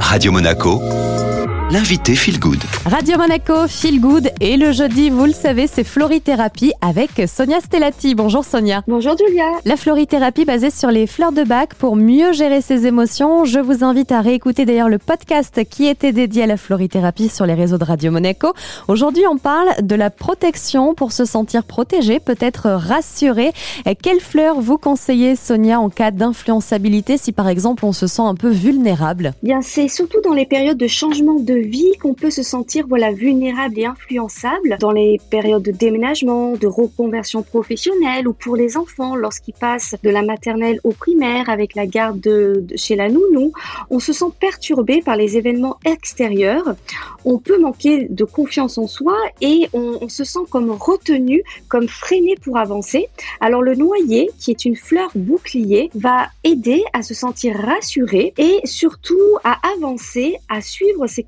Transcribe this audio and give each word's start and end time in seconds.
Radio 0.00 0.32
Monaco, 0.32 0.80
l'invité 1.70 2.14
Feel 2.14 2.38
Good. 2.38 2.62
Radio 2.84 3.18
Monaco, 3.18 3.66
Feel 3.66 4.00
Good. 4.00 4.30
Et 4.40 4.56
le 4.56 4.70
jeudi, 4.70 5.10
vous 5.10 5.24
le 5.24 5.32
savez, 5.32 5.66
c'est 5.66 5.82
Florithérapie 5.82 6.72
avec 6.80 7.10
Sonia 7.26 7.60
Stellati. 7.60 8.14
Bonjour 8.14 8.44
Sonia. 8.44 8.82
Bonjour 8.86 9.16
Julia. 9.18 9.44
La 9.64 9.76
florithérapie 9.76 10.44
basée 10.44 10.70
sur 10.70 10.90
les 10.90 11.08
fleurs 11.08 11.32
de 11.32 11.42
bac 11.42 11.74
pour 11.74 11.96
mieux 11.96 12.32
gérer 12.32 12.60
ses 12.60 12.86
émotions. 12.86 13.44
Je 13.44 13.58
vous 13.58 13.82
invite 13.82 14.12
à 14.12 14.20
réécouter 14.20 14.64
d'ailleurs 14.64 14.88
le 14.88 14.98
podcast 14.98 15.60
qui 15.68 15.86
était 15.86 16.12
dédié 16.12 16.44
à 16.44 16.46
la 16.46 16.56
florithérapie 16.56 17.28
sur 17.28 17.46
les 17.46 17.54
réseaux 17.54 17.78
de 17.78 17.84
Radio 17.84 18.12
Monaco. 18.12 18.52
Aujourd'hui, 18.86 19.24
on 19.28 19.36
parle 19.36 19.68
de 19.82 19.94
la 19.96 20.10
protection 20.10 20.94
pour 20.94 21.10
se 21.10 21.24
sentir 21.24 21.64
protégé, 21.64 22.20
peut-être 22.20 22.70
rassuré. 22.70 23.52
Quelles 24.02 24.20
fleurs 24.20 24.60
vous 24.60 24.78
conseillez, 24.78 25.34
Sonia, 25.34 25.80
en 25.80 25.88
cas 25.90 26.12
d'influençabilité 26.12 27.16
si 27.18 27.32
par 27.32 27.48
exemple 27.48 27.84
on 27.84 27.92
se 27.92 28.06
sent 28.06 28.22
un 28.22 28.36
peu 28.36 28.50
vulnérable? 28.50 29.32
Bien, 29.42 29.62
c'est 29.62 29.88
surtout 29.88 30.20
dans 30.22 30.34
les 30.34 30.46
périodes 30.46 30.78
de 30.78 30.86
changement 30.86 31.40
de 31.40 31.55
vie 31.58 31.92
qu'on 32.00 32.14
peut 32.14 32.30
se 32.30 32.42
sentir 32.42 32.86
voilà 32.88 33.12
vulnérable 33.12 33.78
et 33.78 33.86
influençable 33.86 34.76
dans 34.80 34.92
les 34.92 35.20
périodes 35.30 35.62
de 35.62 35.70
déménagement, 35.70 36.52
de 36.52 36.66
reconversion 36.66 37.42
professionnelle 37.42 38.28
ou 38.28 38.32
pour 38.32 38.56
les 38.56 38.76
enfants 38.76 39.16
lorsqu'ils 39.16 39.54
passent 39.54 39.96
de 40.02 40.10
la 40.10 40.22
maternelle 40.22 40.80
au 40.84 40.90
primaire 40.90 41.48
avec 41.48 41.74
la 41.74 41.86
garde 41.86 42.20
de, 42.20 42.64
chez 42.76 42.96
la 42.96 43.08
nounou. 43.08 43.52
On 43.90 43.98
se 43.98 44.12
sent 44.12 44.32
perturbé 44.38 45.02
par 45.02 45.16
les 45.16 45.36
événements 45.36 45.78
extérieurs. 45.84 46.74
On 47.24 47.38
peut 47.38 47.58
manquer 47.58 48.06
de 48.08 48.24
confiance 48.24 48.78
en 48.78 48.86
soi 48.86 49.16
et 49.40 49.68
on, 49.72 50.08
se 50.08 50.24
sent 50.24 50.46
comme 50.50 50.70
retenu, 50.70 51.42
comme 51.68 51.88
freiné 51.88 52.36
pour 52.42 52.58
avancer. 52.58 53.08
Alors 53.40 53.62
le 53.62 53.74
noyer, 53.74 54.30
qui 54.38 54.50
est 54.50 54.64
une 54.64 54.76
fleur 54.76 55.10
bouclier, 55.14 55.90
va 55.94 56.28
aider 56.44 56.84
à 56.92 57.02
se 57.02 57.14
sentir 57.14 57.56
rassuré 57.56 58.32
et 58.38 58.60
surtout 58.64 59.38
à 59.44 59.58
avancer, 59.74 60.36
à 60.48 60.60
suivre 60.60 61.06
ses 61.06 61.24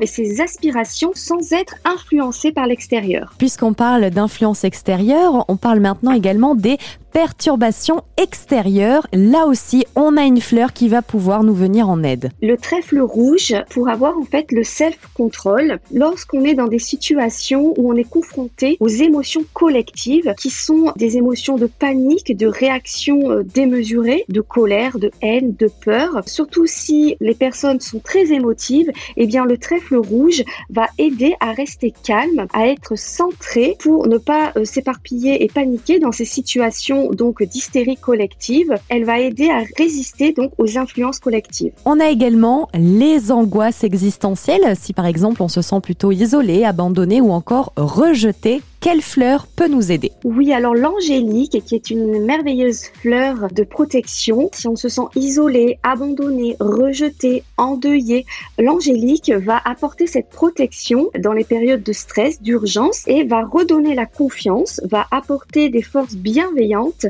et 0.00 0.06
ses 0.06 0.40
aspirations 0.40 1.12
sans 1.14 1.52
être 1.52 1.74
influencé 1.84 2.52
par 2.52 2.66
l'extérieur. 2.66 3.34
Puisqu'on 3.38 3.72
parle 3.72 4.10
d'influence 4.10 4.64
extérieure, 4.64 5.44
on 5.48 5.56
parle 5.56 5.80
maintenant 5.80 6.12
également 6.12 6.54
des 6.54 6.78
perturbations 7.12 8.02
extérieures. 8.16 9.06
Là 9.12 9.46
aussi, 9.46 9.84
on 9.96 10.16
a 10.16 10.24
une 10.24 10.40
fleur 10.40 10.72
qui 10.72 10.88
va 10.88 11.02
pouvoir 11.02 11.44
nous 11.44 11.54
venir 11.54 11.88
en 11.88 12.02
aide. 12.02 12.30
Le 12.42 12.56
trèfle 12.56 13.00
rouge 13.00 13.54
pour 13.70 13.88
avoir 13.88 14.16
en 14.18 14.24
fait 14.24 14.52
le 14.52 14.64
self-control 14.64 15.78
lorsqu'on 15.92 16.44
est 16.44 16.54
dans 16.54 16.68
des 16.68 16.78
situations 16.78 17.74
où 17.76 17.92
on 17.92 17.96
est 17.96 18.08
confronté 18.08 18.76
aux 18.80 18.88
émotions 18.88 19.44
collectives 19.52 20.34
qui 20.38 20.50
sont 20.50 20.92
des 20.96 21.16
émotions 21.16 21.56
de 21.56 21.66
panique, 21.66 22.36
de 22.36 22.46
réaction 22.46 23.30
euh, 23.30 23.42
démesurée, 23.42 24.24
de 24.28 24.40
colère, 24.40 24.98
de 24.98 25.10
haine, 25.22 25.54
de 25.58 25.70
peur. 25.84 26.22
Surtout 26.26 26.66
si 26.66 27.16
les 27.20 27.34
personnes 27.34 27.80
sont 27.80 28.00
très 28.00 28.32
émotives, 28.32 28.90
eh 29.16 29.26
bien 29.26 29.44
le 29.44 29.58
trèfle 29.58 29.96
rouge 29.96 30.42
va 30.70 30.86
aider 30.98 31.34
à 31.40 31.52
rester 31.52 31.92
calme, 32.04 32.46
à 32.52 32.66
être 32.66 32.96
centré 32.96 33.76
pour 33.78 34.06
ne 34.06 34.18
pas 34.18 34.52
euh, 34.56 34.64
s'éparpiller 34.64 35.42
et 35.42 35.48
paniquer 35.48 35.98
dans 35.98 36.12
ces 36.12 36.24
situations 36.24 36.97
donc 37.12 37.42
d'hystérie 37.42 37.96
collective, 37.96 38.74
elle 38.88 39.04
va 39.04 39.18
aider 39.20 39.48
à 39.50 39.62
résister 39.76 40.32
donc 40.32 40.52
aux 40.58 40.78
influences 40.78 41.18
collectives. 41.18 41.72
On 41.84 42.00
a 42.00 42.08
également 42.08 42.68
les 42.74 43.32
angoisses 43.32 43.84
existentielles, 43.84 44.76
si 44.78 44.92
par 44.92 45.06
exemple 45.06 45.42
on 45.42 45.48
se 45.48 45.62
sent 45.62 45.80
plutôt 45.82 46.12
isolé, 46.12 46.64
abandonné 46.64 47.20
ou 47.20 47.30
encore 47.30 47.72
rejeté 47.76 48.62
quelle 48.80 49.02
fleur 49.02 49.46
peut 49.46 49.66
nous 49.66 49.90
aider 49.90 50.12
Oui, 50.24 50.52
alors 50.52 50.74
l'angélique, 50.74 51.62
qui 51.64 51.74
est 51.74 51.90
une 51.90 52.24
merveilleuse 52.24 52.84
fleur 53.00 53.48
de 53.52 53.64
protection, 53.64 54.50
si 54.52 54.68
on 54.68 54.76
se 54.76 54.88
sent 54.88 55.08
isolé, 55.16 55.78
abandonné, 55.82 56.56
rejeté, 56.60 57.42
endeuillé, 57.56 58.24
l'angélique 58.58 59.30
va 59.30 59.60
apporter 59.64 60.06
cette 60.06 60.30
protection 60.30 61.10
dans 61.18 61.32
les 61.32 61.44
périodes 61.44 61.82
de 61.82 61.92
stress, 61.92 62.40
d'urgence 62.40 63.02
et 63.08 63.24
va 63.24 63.44
redonner 63.44 63.94
la 63.94 64.06
confiance, 64.06 64.80
va 64.84 65.06
apporter 65.10 65.70
des 65.70 65.82
forces 65.82 66.14
bienveillantes. 66.14 67.06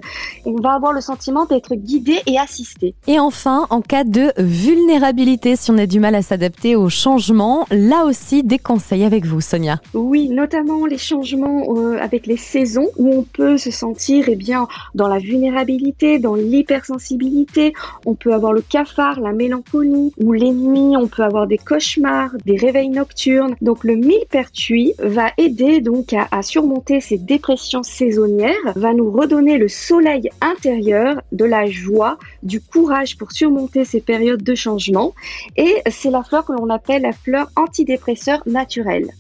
On 0.46 0.56
va 0.60 0.72
avoir 0.72 0.92
le 0.92 1.00
sentiment 1.00 1.44
d'être 1.44 1.74
guidé 1.74 2.18
et 2.26 2.38
assisté. 2.38 2.94
Et 3.06 3.20
enfin, 3.20 3.66
en 3.70 3.82
cas 3.82 4.04
de 4.04 4.32
vulnérabilité, 4.38 5.56
si 5.56 5.70
on 5.70 5.78
a 5.78 5.86
du 5.86 6.00
mal 6.00 6.14
à 6.14 6.22
s'adapter 6.22 6.76
aux 6.76 6.88
changements, 6.88 7.66
là 7.70 8.04
aussi 8.04 8.42
des 8.42 8.58
conseils 8.58 9.04
avec 9.04 9.26
vous, 9.26 9.40
Sonia. 9.40 9.80
Oui, 9.92 10.28
notamment 10.28 10.86
les 10.86 10.98
changements 10.98 11.57
euh, 11.76 11.98
avec 11.98 12.26
les 12.26 12.36
saisons 12.36 12.88
où 12.96 13.12
on 13.12 13.22
peut 13.22 13.58
se 13.58 13.70
sentir 13.70 14.26
eh 14.28 14.36
bien 14.36 14.68
dans 14.94 15.08
la 15.08 15.18
vulnérabilité, 15.18 16.18
dans 16.18 16.34
l'hypersensibilité. 16.34 17.72
On 18.06 18.14
peut 18.14 18.32
avoir 18.32 18.52
le 18.52 18.62
cafard, 18.62 19.20
la 19.20 19.32
mélancolie 19.32 20.12
ou 20.18 20.32
les 20.32 20.50
nuits, 20.50 20.96
on 20.96 21.08
peut 21.08 21.22
avoir 21.22 21.46
des 21.46 21.58
cauchemars, 21.58 22.30
des 22.44 22.56
réveils 22.56 22.90
nocturnes. 22.90 23.54
Donc 23.60 23.84
le 23.84 23.96
millepertuis 23.96 24.94
va 24.98 25.30
aider 25.38 25.80
donc 25.80 26.12
à, 26.12 26.28
à 26.30 26.42
surmonter 26.42 27.00
ces 27.00 27.18
dépressions 27.18 27.82
saisonnières, 27.82 28.54
va 28.76 28.94
nous 28.94 29.10
redonner 29.10 29.58
le 29.58 29.68
soleil 29.68 30.30
intérieur, 30.40 31.22
de 31.32 31.44
la 31.44 31.66
joie, 31.66 32.18
du 32.42 32.60
courage 32.60 33.16
pour 33.16 33.32
surmonter 33.32 33.84
ces 33.84 34.00
périodes 34.00 34.42
de 34.42 34.54
changement. 34.54 35.14
Et 35.56 35.76
c'est 35.90 36.10
la 36.10 36.22
fleur 36.22 36.44
que 36.44 36.52
l'on 36.52 36.70
appelle 36.70 37.02
la 37.02 37.12
fleur 37.12 37.50
antidépresseur 37.56 38.42
naturelle. 38.46 39.10